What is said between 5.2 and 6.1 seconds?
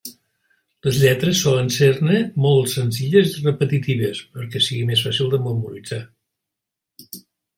de memoritzar.